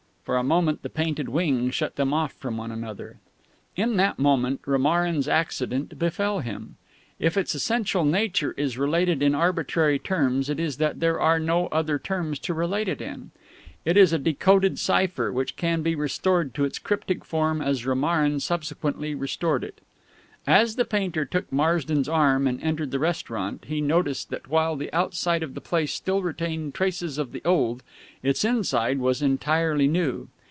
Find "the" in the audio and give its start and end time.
0.83-0.89, 20.75-20.85, 22.89-22.97, 24.75-24.91, 25.53-25.61, 27.31-27.43